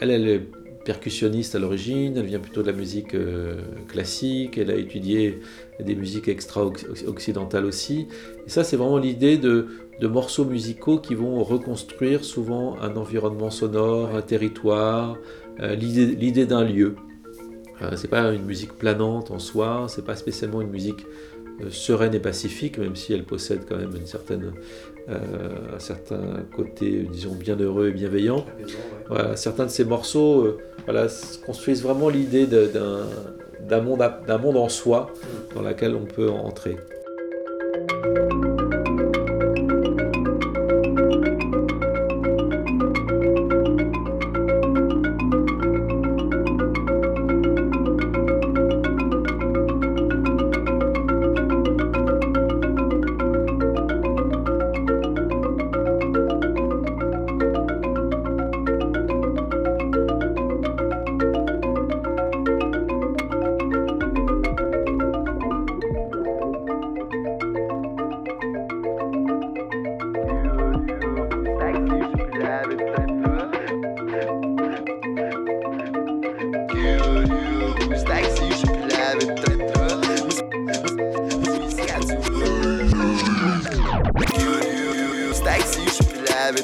elle 0.00 0.10
est 0.12 0.48
percussionniste 0.84 1.54
à 1.54 1.58
l'origine, 1.58 2.16
elle 2.16 2.26
vient 2.26 2.38
plutôt 2.38 2.62
de 2.62 2.66
la 2.66 2.76
musique 2.76 3.14
euh, 3.14 3.60
classique, 3.88 4.58
elle 4.58 4.70
a 4.70 4.76
étudié 4.76 5.40
des 5.80 5.94
musiques 5.94 6.28
extra-occidentales 6.28 7.64
aussi. 7.64 8.08
Et 8.46 8.50
ça, 8.50 8.64
c'est 8.64 8.76
vraiment 8.76 8.98
l'idée 8.98 9.38
de, 9.38 9.66
morceaux 10.02 10.44
musicaux 10.44 10.98
qui 10.98 11.14
vont 11.14 11.44
reconstruire 11.44 12.24
souvent 12.24 12.76
un 12.80 12.96
environnement 12.96 13.50
sonore, 13.50 14.16
un 14.16 14.22
territoire, 14.22 15.16
euh, 15.60 15.76
l'idée 15.76 16.44
d'un 16.44 16.64
lieu. 16.64 16.96
Euh, 17.82 17.92
c'est 17.96 18.08
pas 18.08 18.32
une 18.32 18.44
musique 18.44 18.72
planante 18.72 19.30
en 19.30 19.38
soi, 19.38 19.86
c'est 19.88 20.04
pas 20.04 20.16
spécialement 20.16 20.60
une 20.60 20.70
musique 20.70 21.06
sereine 21.70 22.14
et 22.14 22.20
pacifique, 22.20 22.78
même 22.78 22.96
si 22.96 23.12
elle 23.12 23.24
possède 23.24 23.60
quand 23.68 23.76
même 23.76 23.94
une 23.96 24.06
certaine, 24.06 24.52
euh, 25.08 25.74
un 25.74 25.78
certain 25.78 26.20
côté, 26.54 27.06
disons, 27.10 27.34
bienheureux 27.34 27.88
et 27.88 27.92
bienveillant. 27.92 28.44
Voilà, 29.08 29.36
certains 29.36 29.66
de 29.66 29.70
ces 29.70 29.84
morceaux 29.84 30.44
euh, 30.44 30.58
voilà, 30.84 31.06
construisent 31.44 31.82
vraiment 31.82 32.08
l'idée 32.08 32.46
d'un 32.46 33.80
monde, 33.80 34.02
d'un 34.26 34.38
monde 34.38 34.56
en 34.56 34.68
soi 34.68 35.12
dans 35.54 35.62
lequel 35.62 35.94
on 35.94 36.04
peut 36.04 36.30
entrer. 36.30 36.76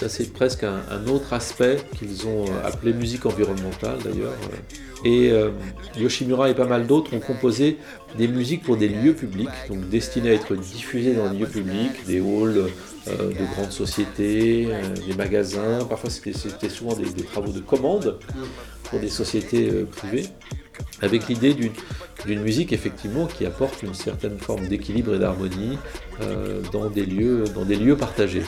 ça 0.00 0.08
c'est 0.08 0.32
presque 0.32 0.64
un, 0.64 1.06
autre 1.08 1.34
aspect 1.34 1.76
qu'ils 1.98 2.26
ont 2.26 2.46
appelé 2.64 2.94
musique 2.94 3.26
environnementale 3.26 3.98
d'ailleurs. 4.02 4.32
Et 5.04 5.30
euh, 5.30 5.50
Yoshimura 5.98 6.48
et 6.48 6.54
pas 6.54 6.66
mal 6.66 6.86
d'autres 6.86 7.12
ont 7.14 7.20
composé 7.20 7.76
des 8.16 8.26
musiques 8.26 8.62
pour 8.62 8.78
des 8.78 8.88
lieux 8.88 9.12
publics, 9.12 9.50
donc 9.68 9.86
destinées 9.90 10.30
à 10.30 10.32
être 10.32 10.56
diffusées 10.56 11.12
dans 11.12 11.30
les 11.30 11.38
lieux 11.40 11.46
publics, 11.46 12.06
des 12.06 12.18
halls 12.18 12.70
euh, 13.08 13.28
de 13.28 13.54
grandes 13.54 13.72
sociétés, 13.72 14.68
euh, 14.70 14.80
des 15.06 15.12
magasins. 15.14 15.84
Parfois 15.84 16.08
c'était 16.08 16.68
souvent 16.70 16.94
des, 16.94 17.10
des, 17.10 17.22
travaux 17.22 17.52
de 17.52 17.60
commande 17.60 18.18
pour 18.84 19.00
des 19.00 19.10
sociétés 19.10 19.70
privées, 19.96 20.26
avec 21.02 21.28
l'idée 21.28 21.54
d'une 21.54 22.40
musique 22.40 22.72
effectivement 22.72 23.26
qui 23.26 23.44
apporte 23.44 23.82
une 23.82 23.94
certaine 23.94 24.38
forme 24.38 24.66
d'équilibre 24.66 25.14
et 25.14 25.18
d'harmonie 25.18 25.78
des 26.94 27.06
dans 27.54 27.64
des 27.64 27.76
lieux 27.76 27.96
partagés 27.96 28.44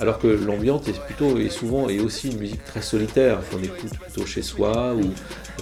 alors 0.00 0.18
que 0.18 0.26
l'ambiance 0.26 0.88
est 0.88 0.98
plutôt 0.98 1.38
et 1.38 1.50
souvent 1.50 1.88
est 1.88 2.00
aussi 2.00 2.30
une 2.30 2.38
musique 2.38 2.64
très 2.64 2.82
solitaire 2.82 3.40
qu'on 3.50 3.62
écoute 3.62 3.98
plutôt 3.98 4.26
chez 4.26 4.42
soi 4.42 4.94
ou 4.94 5.02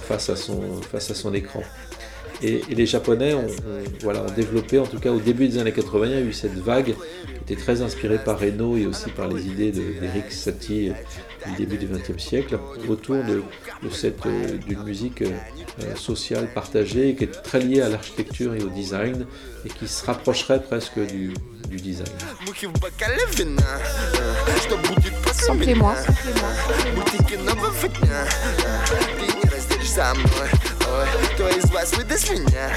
face 0.01 0.29
à 0.29 0.35
son, 0.35 0.81
face 0.81 1.11
à 1.11 1.13
son 1.13 1.33
écran. 1.33 1.61
Et, 2.41 2.61
et 2.69 2.75
les 2.75 2.85
Japonais 2.85 3.33
ont, 3.33 3.47
voilà, 4.01 4.23
ont 4.23 4.31
développé, 4.31 4.79
en 4.79 4.85
tout 4.85 4.99
cas 4.99 5.11
au 5.11 5.19
début 5.19 5.47
des 5.47 5.57
années 5.57 5.71
80, 5.71 6.05
il 6.05 6.11
y 6.11 6.15
a 6.15 6.21
eu 6.21 6.33
cette 6.33 6.57
vague 6.57 6.95
qui 6.95 7.53
était 7.53 7.61
très 7.61 7.81
inspirée 7.81 8.19
par 8.23 8.39
Reno 8.39 8.77
et 8.77 8.85
aussi 8.85 9.09
par 9.09 9.27
les 9.27 9.45
idées 9.45 9.71
d'Eric 9.71 10.27
de, 10.27 10.31
Satie 10.31 10.89
euh, 10.89 10.93
du 11.49 11.65
début 11.65 11.77
du 11.77 11.87
XXe 11.87 12.21
siècle, 12.21 12.59
autour 12.87 13.15
de, 13.23 13.43
de 13.83 13.89
cette 13.89 14.25
euh, 14.25 14.57
d'une 14.67 14.83
musique 14.83 15.21
euh, 15.21 15.95
sociale 15.95 16.49
partagée 16.53 17.15
qui 17.15 17.25
est 17.25 17.41
très 17.43 17.59
liée 17.59 17.81
à 17.81 17.89
l'architecture 17.89 18.53
et 18.55 18.61
au 18.61 18.69
design 18.69 19.25
et 19.65 19.69
qui 19.69 19.87
se 19.87 20.05
rapprocherait 20.05 20.63
presque 20.63 20.99
du, 20.99 21.33
du 21.69 21.77
design. 21.77 22.07
собой 30.99 31.07
Кто 31.33 31.49
из 31.49 31.71
вас 31.71 31.93
выдаст 31.95 32.29
меня? 32.31 32.73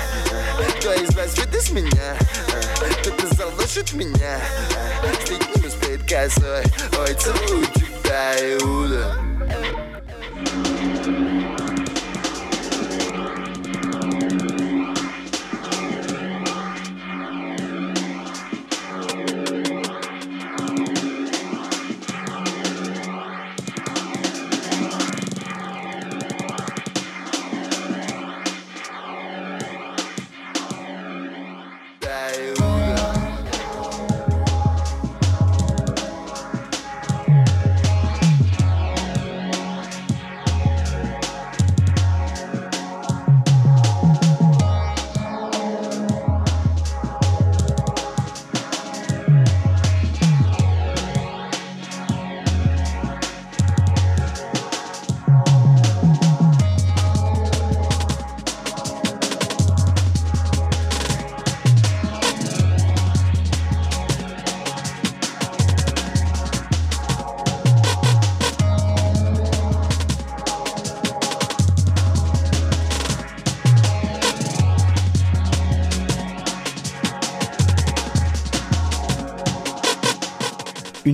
Кто 0.78 0.92
из 0.94 1.14
вас 1.14 1.37
выдаст 1.38 1.70
меня? 1.70 2.16
Кто-то 3.00 3.35
заложит 3.35 3.92
меня 3.92 4.40
Слить 5.24 5.56
не 5.56 5.66
успеет 5.66 6.02
косой 6.02 6.64
Ой, 6.98 7.14
целую 7.14 7.66
тебя 7.66 8.35
и 8.38 8.56
утром 8.62 9.32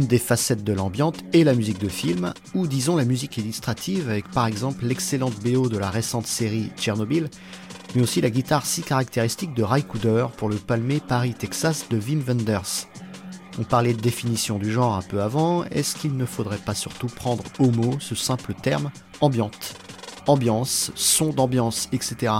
des 0.08 0.18
facettes 0.18 0.64
de 0.64 0.72
l'ambiante 0.72 1.22
est 1.34 1.44
la 1.44 1.54
musique 1.54 1.78
de 1.78 1.88
film, 1.88 2.32
ou 2.54 2.66
disons 2.66 2.96
la 2.96 3.04
musique 3.04 3.36
illustrative, 3.36 4.08
avec 4.08 4.28
par 4.30 4.46
exemple 4.46 4.86
l'excellente 4.86 5.38
BO 5.44 5.68
de 5.68 5.76
la 5.76 5.90
récente 5.90 6.26
série 6.26 6.70
Tchernobyl, 6.76 7.28
mais 7.94 8.02
aussi 8.02 8.20
la 8.20 8.30
guitare 8.30 8.64
si 8.64 8.82
caractéristique 8.82 9.54
de 9.54 9.62
Ray 9.62 9.82
Cooder 9.82 10.26
pour 10.36 10.48
le 10.48 10.56
palmé 10.56 11.00
Paris-Texas 11.00 11.86
de 11.90 11.98
Wim 11.98 12.22
Wenders. 12.26 12.88
On 13.58 13.64
parlait 13.64 13.92
de 13.92 14.00
définition 14.00 14.58
du 14.58 14.72
genre 14.72 14.94
un 14.94 15.02
peu 15.02 15.20
avant, 15.20 15.64
est-ce 15.64 15.94
qu'il 15.94 16.16
ne 16.16 16.24
faudrait 16.24 16.56
pas 16.58 16.74
surtout 16.74 17.08
prendre 17.08 17.44
au 17.58 17.70
mot 17.70 17.98
ce 18.00 18.14
simple 18.14 18.54
terme 18.54 18.90
ambiante? 19.20 19.74
Ambiance, 20.26 20.90
son 20.94 21.30
d'ambiance, 21.30 21.88
etc. 21.92 22.32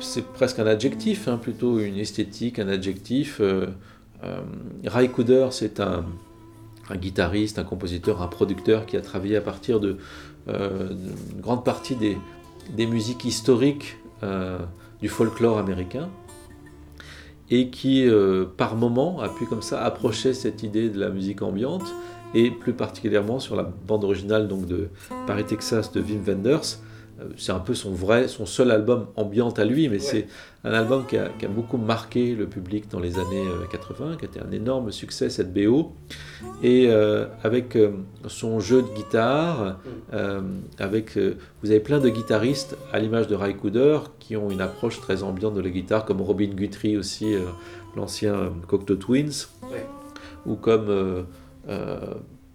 c'est- 0.00 0.26
presque 0.32 0.58
un 0.58 0.66
adjectif, 0.66 1.28
hein, 1.28 1.38
plutôt 1.38 1.78
une 1.78 1.96
esthétique, 1.96 2.58
un 2.58 2.68
adjectif. 2.68 3.38
Euh, 3.40 3.66
euh, 4.24 4.40
Ray 4.84 5.08
Cooder, 5.08 5.48
c'est 5.50 5.80
un, 5.80 6.04
guitariste, 6.94 7.58
un 7.58 7.64
compositeur, 7.64 8.22
un 8.22 8.28
producteur 8.28 8.86
qui 8.86 8.96
a 8.96 9.00
travaillé 9.00 9.36
à 9.36 9.40
partir 9.40 9.78
de 9.78 9.98
euh, 10.48 10.88
grande 11.38 11.64
partie 11.64 11.96
des, 11.96 12.86
musiques 12.86 13.24
historiques 13.24 13.98
du 15.00 15.08
folklore 15.08 15.58
américain 15.58 16.08
et 17.50 17.68
qui, 17.68 18.06
par 18.56 18.74
moment, 18.74 19.20
a 19.20 19.28
pu 19.28 19.46
comme 19.46 19.62
ça 19.62 19.84
approcher 19.84 20.34
cette 20.34 20.62
idée 20.62 20.90
de 20.90 20.98
la 20.98 21.10
musique 21.10 21.40
ambiante 21.42 21.94
et 22.34 22.50
plus 22.50 22.72
particulièrement 22.72 23.38
sur 23.38 23.56
la 23.56 23.62
bande 23.62 24.04
originale 24.04 24.48
donc 24.48 24.66
de 24.66 24.88
Paris 25.26 25.44
Texas 25.44 25.92
de 25.92 26.00
Wim 26.00 26.22
Wenders. 26.26 26.78
Euh, 27.20 27.24
C'est 27.36 27.52
un 27.52 27.58
peu 27.58 27.74
son 27.74 27.92
vrai, 27.92 28.28
son 28.28 28.46
seul 28.46 28.70
album 28.70 29.06
ambiante 29.16 29.58
à 29.58 29.64
lui, 29.64 29.88
mais 29.88 29.98
c'est 29.98 30.26
un 30.64 30.72
album 30.72 31.04
qui 31.06 31.16
a, 31.16 31.28
qui 31.38 31.46
a 31.46 31.48
beaucoup 31.48 31.76
marqué 31.78 32.34
le 32.34 32.46
public 32.46 32.88
dans 32.90 33.00
les 33.00 33.18
années 33.18 33.46
euh, 33.46 33.66
80, 33.70 34.16
qui 34.18 34.24
a 34.24 34.28
été 34.28 34.40
un 34.40 34.50
énorme 34.50 34.90
succès 34.92 35.30
cette 35.30 35.52
BO. 35.52 35.92
Et 36.62 36.86
euh, 36.88 37.26
avec 37.42 37.76
euh, 37.76 37.92
son 38.26 38.60
jeu 38.60 38.82
de 38.82 38.88
guitare, 38.88 39.78
euh, 40.12 40.40
avec, 40.78 41.16
euh, 41.16 41.34
vous 41.62 41.70
avez 41.70 41.80
plein 41.80 41.98
de 42.00 42.08
guitaristes 42.08 42.76
à 42.92 42.98
l'image 42.98 43.26
de 43.28 43.34
Ray 43.34 43.54
Cooder 43.56 43.98
qui 44.18 44.36
ont 44.36 44.50
une 44.50 44.60
approche 44.60 45.00
très 45.00 45.22
ambiante 45.22 45.54
de 45.54 45.60
la 45.60 45.70
guitare, 45.70 46.04
comme 46.04 46.20
Robin 46.20 46.48
Guthrie 46.54 46.96
aussi, 46.96 47.34
euh, 47.34 47.40
l'ancien 47.96 48.34
euh, 48.34 48.48
Cocteau 48.66 48.96
Twins, 48.96 49.46
ou 50.46 50.54
comme 50.56 50.88
euh, 50.88 51.22
euh, 51.68 51.96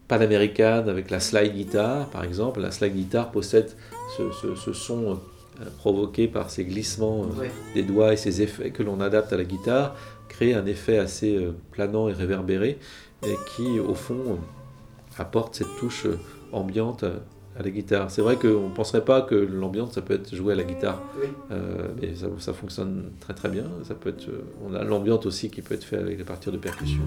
Pan 0.08 0.20
American 0.22 0.88
avec 0.88 1.10
la 1.10 1.20
slide 1.20 1.54
guitar, 1.54 2.08
par 2.10 2.24
exemple. 2.24 2.60
La 2.62 2.72
slide 2.72 2.94
guitar 2.96 3.32
possède 3.32 3.72
ce, 4.18 4.32
ce- 4.32 4.56
ce 4.56 4.74
son 4.74 5.20
euh, 5.62 5.66
provoqué 5.78 6.28
par 6.28 6.50
ces 6.50 6.66
glissements 6.66 7.24
euh, 7.24 7.44
des 7.76 7.84
doigts 7.84 8.14
et 8.14 8.18
ces 8.18 8.42
effets 8.42 8.72
que 8.72 8.84
l'on 8.84 9.00
adapte 9.02 9.32
à 9.34 9.38
la 9.38 9.44
guitare, 9.44 9.96
crée 10.30 10.54
un 10.54 10.66
effet 10.66 10.98
assez 10.98 11.36
euh, 11.36 11.52
planant 11.72 12.08
et 12.10 12.14
réverbéré, 12.14 12.80
et 13.26 13.36
qui, 13.56 13.80
au 13.80 13.94
fond, 13.94 14.40
apporte 15.18 15.56
cette 15.56 15.76
touche 15.80 16.08
ambiante 16.52 17.04
à 17.04 17.62
la 17.64 17.70
guitare. 17.70 18.10
C'est 18.10 18.24
vrai 18.24 18.36
qu'on 18.38 18.70
ne 18.70 18.74
penserait 18.76 19.06
pas 19.06 19.22
que 19.22 19.36
l'ambiance, 19.36 19.94
ça 19.94 20.02
peut 20.02 20.16
être 20.16 20.36
joué 20.36 20.54
à 20.54 20.56
la 20.56 20.64
guitare, 20.64 21.02
Euh, 21.52 21.90
mais 22.02 22.16
ça, 22.16 22.28
ça 22.40 22.52
fonctionne 22.54 23.12
très 23.20 23.34
très 23.36 23.50
bien. 23.50 23.66
Ça 23.84 23.94
peut 23.94 24.10
être, 24.10 24.28
on 24.66 24.74
a 24.74 24.84
l'ambiance 24.84 25.26
aussi 25.28 25.50
qui 25.52 25.62
peut 25.62 25.76
être 25.76 25.84
fait 25.84 25.98
avec 25.98 26.20
à 26.20 26.24
partir 26.24 26.52
de 26.52 26.58
percussions. 26.58 27.04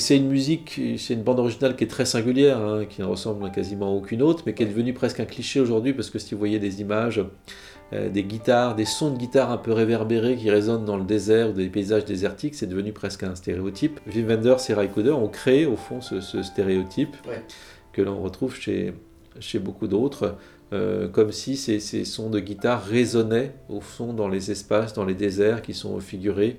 C'est 0.00 0.16
une 0.16 0.28
musique, 0.28 0.80
c'est 0.98 1.14
une 1.14 1.22
bande 1.22 1.38
originale 1.38 1.76
qui 1.76 1.84
est 1.84 1.88
très 1.88 2.04
singulière, 2.04 2.58
hein, 2.58 2.84
qui 2.88 3.00
ne 3.00 3.06
ressemble 3.06 3.44
à 3.44 3.50
quasiment 3.50 3.94
aucune 3.94 4.22
autre, 4.22 4.42
mais 4.46 4.54
qui 4.54 4.62
est 4.62 4.66
devenue 4.66 4.92
presque 4.92 5.20
un 5.20 5.24
cliché 5.24 5.60
aujourd'hui, 5.60 5.92
parce 5.92 6.10
que 6.10 6.18
si 6.18 6.34
vous 6.34 6.38
voyez 6.38 6.58
des 6.58 6.80
images, 6.80 7.22
euh, 7.92 8.08
des 8.08 8.22
guitares, 8.22 8.76
des 8.76 8.84
sons 8.84 9.10
de 9.10 9.18
guitare 9.18 9.50
un 9.50 9.56
peu 9.56 9.72
réverbérés 9.72 10.36
qui 10.36 10.48
résonnent 10.50 10.84
dans 10.84 10.96
le 10.96 11.04
désert 11.04 11.50
ou 11.50 11.52
des 11.52 11.68
paysages 11.68 12.04
désertiques, 12.04 12.54
c'est 12.54 12.66
devenu 12.66 12.92
presque 12.92 13.24
un 13.24 13.34
stéréotype. 13.34 14.00
Wim 14.06 14.26
Wenders 14.28 14.58
et 14.68 14.74
Ray 14.74 14.88
Cooder 14.88 15.10
ont 15.10 15.28
créé 15.28 15.66
au 15.66 15.76
fond 15.76 16.00
ce, 16.00 16.20
stéréotype 16.42 17.16
que 17.92 18.02
l'on 18.02 18.22
retrouve 18.22 18.54
chez, 18.54 18.94
chez 19.40 19.58
beaucoup 19.58 19.88
d'autres, 19.88 20.36
euh, 20.72 21.08
comme 21.08 21.32
si 21.32 21.56
ces, 21.56 21.80
ces, 21.80 22.04
sons 22.04 22.30
de 22.30 22.38
guitare 22.38 22.84
résonnaient 22.84 23.54
au 23.68 23.80
fond 23.80 24.12
dans 24.12 24.28
les 24.28 24.52
espaces, 24.52 24.92
dans 24.92 25.04
les 25.04 25.14
déserts 25.14 25.62
qui 25.62 25.74
sont 25.74 25.98
figurés 25.98 26.58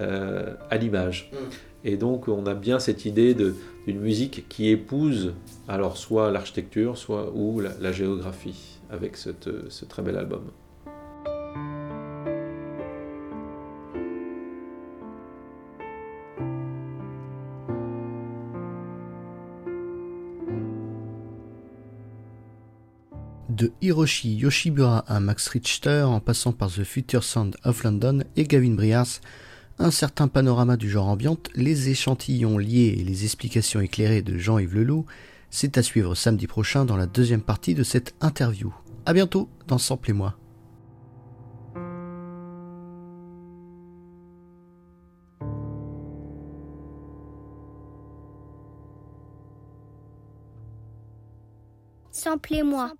euh, 0.00 0.54
à 0.70 0.76
l'image. 0.76 1.30
Mm. 1.32 1.36
Et 1.84 1.96
donc 1.96 2.28
on 2.28 2.46
a 2.46 2.54
bien 2.54 2.78
cette 2.78 3.04
idée 3.04 3.34
d'une 3.34 4.00
musique 4.00 4.46
qui 4.48 4.68
épouse 4.68 5.34
alors 5.68 5.96
soit 5.96 6.30
l'architecture, 6.30 6.98
soit 6.98 7.32
ou 7.34 7.60
la, 7.60 7.92
géographie 7.92 8.78
avec 8.90 9.16
ce 9.16 9.84
très 9.84 10.02
bel 10.02 10.16
album. 10.16 10.50
De 23.60 23.72
Hiroshi 23.82 24.36
Yoshibura 24.36 25.00
à 25.06 25.20
Max 25.20 25.48
Richter, 25.48 26.04
en 26.04 26.18
passant 26.20 26.52
par 26.52 26.70
The 26.70 26.82
Future 26.82 27.22
Sound 27.22 27.56
of 27.62 27.84
London 27.84 28.20
et 28.34 28.44
Gavin 28.44 28.70
Brias, 28.70 29.20
un 29.80 29.90
certain 29.90 30.28
panorama 30.28 30.76
du 30.76 30.90
genre 30.90 31.08
ambiante, 31.08 31.48
les 31.54 31.88
échantillons 31.88 32.58
liés 32.58 32.94
et 32.98 33.02
les 33.02 33.24
explications 33.24 33.80
éclairées 33.80 34.22
de 34.22 34.36
Jean-Yves 34.36 34.74
Leloup, 34.74 35.06
c'est 35.48 35.78
à 35.78 35.82
suivre 35.82 36.14
samedi 36.14 36.46
prochain 36.46 36.84
dans 36.84 36.96
la 36.96 37.06
deuxième 37.06 37.40
partie 37.40 37.74
de 37.74 37.82
cette 37.82 38.14
interview. 38.20 38.74
A 39.06 39.14
bientôt 39.14 39.48
dans 39.66 39.78
Sample 39.78 40.10
et 40.10 40.12
moi. 40.12 40.39
Samplez-moi. 52.20 52.92